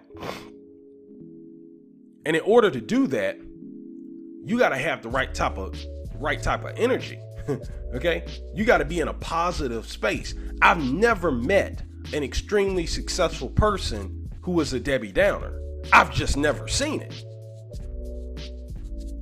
And 2.28 2.36
in 2.36 2.44
order 2.44 2.70
to 2.70 2.80
do 2.80 3.08
that, 3.08 3.40
you 4.46 4.60
got 4.60 4.70
to 4.70 4.78
have 4.78 5.02
the 5.02 5.10
right 5.10 5.34
type 5.34 5.58
of 5.58 5.76
right 6.20 6.42
type 6.42 6.64
of 6.64 6.78
energy. 6.78 7.20
okay? 7.96 8.24
You 8.54 8.66
got 8.66 8.78
to 8.78 8.86
be 8.86 9.00
in 9.00 9.08
a 9.08 9.16
positive 9.16 9.88
space. 9.88 10.36
I've 10.62 10.78
never 10.78 11.32
met 11.32 11.82
an 12.14 12.22
extremely 12.22 12.86
successful 12.86 13.50
person 13.50 14.30
who 14.42 14.52
was 14.52 14.74
a 14.74 14.80
Debbie 14.80 15.12
Downer. 15.12 15.60
I've 15.92 16.14
just 16.14 16.38
never 16.38 16.68
seen 16.68 17.02
it. 17.02 17.26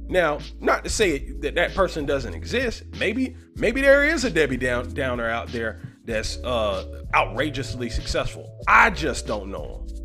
Now, 0.09 0.39
not 0.59 0.83
to 0.83 0.89
say 0.89 1.31
that 1.39 1.55
that 1.55 1.73
person 1.75 2.05
doesn't 2.05 2.33
exist. 2.33 2.83
Maybe, 2.99 3.37
maybe 3.55 3.79
there 3.79 4.03
is 4.03 4.25
a 4.25 4.29
Debbie 4.29 4.57
Down, 4.57 4.93
Downer 4.93 5.29
out 5.29 5.47
there 5.53 5.81
that's 6.05 6.37
uh, 6.37 7.03
outrageously 7.13 7.89
successful. 7.89 8.57
I 8.67 8.89
just 8.89 9.27
don't 9.27 9.51
know 9.51 9.85
them. 9.85 9.95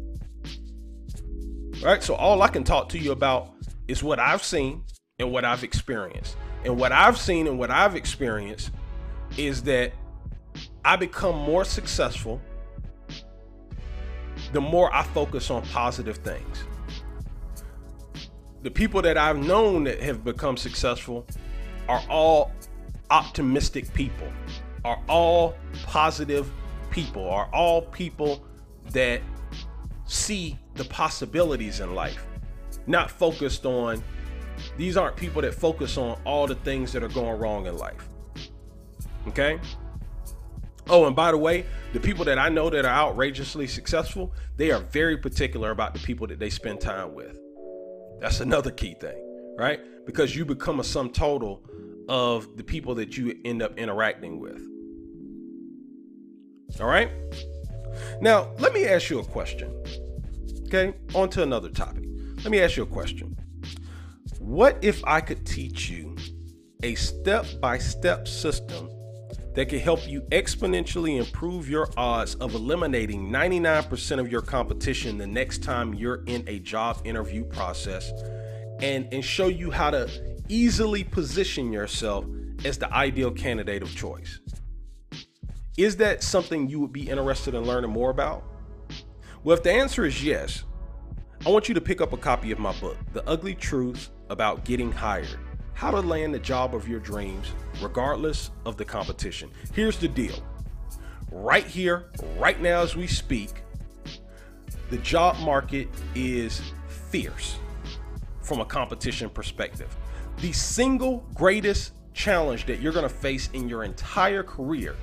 Right. 1.83 2.02
So 2.02 2.14
all 2.14 2.42
I 2.42 2.49
can 2.49 2.64
talk 2.64 2.88
to 2.90 2.99
you 2.99 3.12
about 3.12 3.52
is 3.88 4.02
what 4.02 4.19
I've 4.19 4.45
seen 4.45 4.85
and 5.19 5.33
what 5.33 5.45
I've 5.45 5.64
experienced. 5.64 6.37
And 6.64 6.78
what 6.78 6.92
I've 6.92 7.19
seen 7.19 7.47
and 7.47 7.59
what 7.59 7.71
I've 7.71 7.97
experienced 7.97 8.71
is 9.37 9.62
that 9.62 9.92
I 10.85 10.97
become 10.97 11.37
more 11.37 11.64
successful 11.64 12.40
the 14.52 14.61
more 14.61 14.92
I 14.95 15.02
focus 15.02 15.50
on 15.50 15.62
positive 15.66 16.16
things. 16.19 16.64
The 18.62 18.71
people 18.71 19.00
that 19.02 19.16
I've 19.16 19.38
known 19.38 19.85
that 19.85 20.02
have 20.02 20.25
become 20.25 20.57
successful 20.57 21.26
are 21.88 22.02
all 22.09 22.52
optimistic 23.11 23.92
people, 23.95 24.28
are 24.84 25.00
all 25.08 25.54
positive 25.84 26.50
people, 26.90 27.28
are 27.28 27.49
all 27.52 27.82
people 27.82 28.44
that 28.90 29.20
see 30.06 30.58
the 30.75 30.84
possibilities 30.84 31.80
in 31.80 31.94
life, 31.94 32.26
not 32.87 33.10
focused 33.10 33.66
on, 33.66 34.02
these 34.76 34.96
aren't 34.96 35.16
people 35.16 35.42
that 35.42 35.54
focus 35.54 35.96
on 35.96 36.18
all 36.25 36.46
the 36.46 36.54
things 36.56 36.92
that 36.92 37.02
are 37.02 37.08
going 37.08 37.38
wrong 37.38 37.66
in 37.66 37.76
life. 37.76 38.08
Okay? 39.28 39.60
Oh, 40.88 41.06
and 41.06 41.14
by 41.14 41.30
the 41.30 41.38
way, 41.38 41.66
the 41.92 42.00
people 42.00 42.25
that 42.25 42.38
I 42.38 42.49
know 42.49 42.68
that 42.70 42.84
are 42.84 42.88
outrageously 42.88 43.68
successful, 43.68 44.32
they 44.56 44.72
are 44.72 44.80
very 44.80 45.16
particular 45.16 45.70
about 45.70 45.94
the 45.94 46.00
people 46.00 46.26
that 46.26 46.38
they 46.38 46.50
spend 46.50 46.80
time 46.80 47.14
with. 47.14 47.38
That's 48.18 48.40
another 48.40 48.70
key 48.70 48.94
thing, 48.94 49.54
right? 49.56 49.80
Because 50.04 50.34
you 50.34 50.44
become 50.44 50.80
a 50.80 50.84
sum 50.84 51.10
total 51.10 51.62
of 52.09 52.57
the 52.57 52.64
people 52.64 52.95
that 52.97 53.16
you 53.16 53.38
end 53.45 53.62
up 53.62 53.78
interacting 53.78 54.40
with. 54.40 54.61
All 56.80 56.87
right? 56.87 57.11
Now, 58.21 58.50
let 58.59 58.73
me 58.73 58.87
ask 58.87 59.11
you 59.11 59.19
a 59.19 59.25
question. 59.25 59.75
Okay, 60.66 60.95
on 61.14 61.28
to 61.30 61.42
another 61.42 61.69
topic. 61.69 62.04
Let 62.37 62.50
me 62.50 62.61
ask 62.61 62.76
you 62.76 62.85
a 62.85 62.87
question. 62.87 63.37
What 64.38 64.78
if 64.83 65.02
I 65.04 65.21
could 65.21 65.45
teach 65.45 65.90
you 65.90 66.16
a 66.83 66.95
step 66.95 67.45
by 67.61 67.78
step 67.78 68.26
system 68.26 68.88
that 69.54 69.69
could 69.69 69.80
help 69.80 70.09
you 70.09 70.23
exponentially 70.30 71.19
improve 71.19 71.69
your 71.69 71.88
odds 71.97 72.37
of 72.37 72.54
eliminating 72.54 73.28
99% 73.28 74.19
of 74.19 74.30
your 74.30 74.40
competition 74.40 75.19
the 75.19 75.26
next 75.26 75.62
time 75.62 75.92
you're 75.92 76.23
in 76.26 76.45
a 76.47 76.61
job 76.61 77.00
interview 77.04 77.45
process 77.45 78.12
and, 78.80 79.09
and 79.12 79.25
show 79.25 79.49
you 79.49 79.71
how 79.71 79.90
to 79.90 80.09
easily 80.50 81.04
position 81.04 81.73
yourself 81.73 82.25
as 82.64 82.76
the 82.78 82.92
ideal 82.92 83.30
candidate 83.30 83.83
of 83.83 83.95
choice. 83.95 84.40
Is 85.78 85.97
that 85.97 86.23
something 86.23 86.69
you 86.69 86.80
would 86.80 86.92
be 86.92 87.09
interested 87.09 87.54
in 87.54 87.62
learning 87.62 87.90
more 87.90 88.11
about? 88.11 88.45
Well, 89.45 89.57
if 89.57 89.62
the 89.62 89.73
answer 89.73 90.04
is 90.04 90.23
yes, 90.23 90.64
I 91.47 91.50
want 91.50 91.69
you 91.69 91.75
to 91.75 91.80
pick 91.80 92.00
up 92.00 92.12
a 92.12 92.19
copy 92.19 92.50
of 92.52 92.59
my 92.59 92.78
book, 92.80 92.97
The 93.12 93.26
Ugly 93.26 93.54
Truth 93.54 94.11
About 94.28 94.64
Getting 94.64 94.92
Hired 94.92 95.38
how 95.80 95.90
to 95.90 96.00
land 96.00 96.35
the 96.35 96.38
job 96.38 96.75
of 96.75 96.87
your 96.87 97.00
dreams, 97.00 97.52
regardless 97.80 98.50
of 98.66 98.76
the 98.76 98.85
competition. 98.85 99.50
Here's 99.73 99.97
the 99.97 100.09
deal 100.09 100.37
right 101.33 101.64
here, 101.64 102.11
right 102.37 102.61
now, 102.61 102.83
as 102.83 102.94
we 102.94 103.07
speak, 103.07 103.62
the 104.90 104.98
job 104.98 105.38
market 105.38 105.88
is 106.14 106.61
fierce 106.87 107.57
from 108.42 108.61
a 108.61 108.64
competition 108.66 109.31
perspective. 109.31 109.96
The 110.40 110.53
single 110.53 111.18
greatest 111.35 111.92
challenge 112.14 112.64
that 112.66 112.81
you're 112.81 112.94
going 112.94 113.09
to 113.09 113.14
face 113.14 113.50
in 113.53 113.68
your 113.68 113.85
entire 113.85 114.42
career 114.42 114.96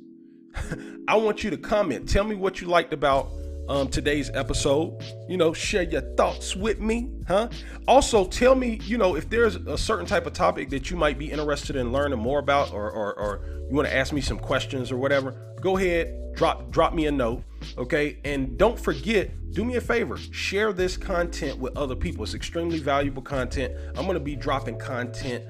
I 1.08 1.16
want 1.16 1.42
you 1.42 1.50
to 1.50 1.56
comment. 1.56 2.08
Tell 2.08 2.22
me 2.22 2.36
what 2.36 2.60
you 2.60 2.68
liked 2.68 2.92
about 2.92 3.32
um, 3.68 3.88
today's 3.88 4.30
episode. 4.34 5.02
You 5.28 5.36
know, 5.36 5.52
share 5.52 5.82
your 5.82 6.02
thoughts 6.16 6.56
with 6.56 6.80
me, 6.80 7.10
huh? 7.26 7.48
Also, 7.86 8.26
tell 8.26 8.54
me, 8.54 8.80
you 8.84 8.98
know, 8.98 9.16
if 9.16 9.28
there's 9.28 9.56
a 9.56 9.78
certain 9.78 10.06
type 10.06 10.26
of 10.26 10.32
topic 10.32 10.70
that 10.70 10.90
you 10.90 10.96
might 10.96 11.18
be 11.18 11.30
interested 11.30 11.76
in 11.76 11.92
learning 11.92 12.18
more 12.18 12.38
about, 12.38 12.72
or 12.72 12.90
or, 12.90 13.14
or 13.18 13.66
you 13.68 13.76
want 13.76 13.88
to 13.88 13.94
ask 13.94 14.12
me 14.12 14.20
some 14.20 14.38
questions 14.38 14.90
or 14.90 14.96
whatever. 14.96 15.54
Go 15.60 15.76
ahead, 15.76 16.34
drop 16.34 16.70
drop 16.70 16.94
me 16.94 17.06
a 17.06 17.12
note, 17.12 17.42
okay? 17.78 18.18
And 18.24 18.58
don't 18.58 18.78
forget, 18.78 19.30
do 19.52 19.64
me 19.64 19.76
a 19.76 19.80
favor, 19.80 20.16
share 20.16 20.72
this 20.72 20.96
content 20.96 21.58
with 21.58 21.76
other 21.76 21.94
people. 21.94 22.24
It's 22.24 22.34
extremely 22.34 22.80
valuable 22.80 23.22
content. 23.22 23.74
I'm 23.96 24.06
gonna 24.06 24.20
be 24.20 24.36
dropping 24.36 24.78
content 24.78 25.44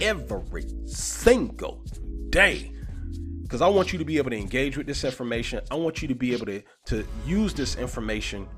every 0.00 0.64
single 0.86 1.84
day 2.30 2.72
because 3.52 3.60
I 3.60 3.68
want 3.68 3.92
you 3.92 3.98
to 3.98 4.04
be 4.06 4.16
able 4.16 4.30
to 4.30 4.38
engage 4.38 4.78
with 4.78 4.86
this 4.86 5.04
information. 5.04 5.60
I 5.70 5.74
want 5.74 6.00
you 6.00 6.08
to 6.08 6.14
be 6.14 6.32
able 6.32 6.46
to, 6.46 6.62
to 6.86 7.06
use 7.26 7.52
this 7.52 7.76
information 7.76 8.48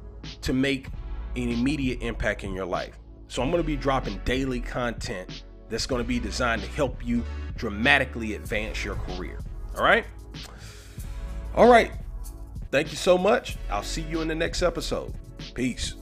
to 0.43 0.53
make 0.53 0.87
an 1.35 1.51
immediate 1.51 2.01
impact 2.01 2.45
in 2.45 2.55
your 2.55 2.65
life. 2.65 2.97
So 3.27 3.43
I'm 3.43 3.51
going 3.51 3.61
to 3.61 3.67
be 3.67 3.75
dropping 3.75 4.21
daily 4.25 4.61
content 4.61 5.43
that's 5.69 5.85
going 5.85 6.01
to 6.01 6.07
be 6.07 6.21
designed 6.21 6.63
to 6.63 6.69
help 6.69 7.05
you 7.05 7.25
dramatically 7.57 8.35
advance 8.35 8.85
your 8.85 8.95
career. 8.95 9.41
All 9.77 9.83
right? 9.83 10.07
All 11.57 11.69
right. 11.69 11.91
Thank 12.71 12.93
you 12.93 12.97
so 12.97 13.19
much. 13.19 13.57
I'll 13.73 13.83
see 13.83 14.03
you 14.03 14.21
in 14.21 14.29
the 14.29 14.35
next 14.37 14.63
episode. 14.63 15.13
Peace. 15.55 15.95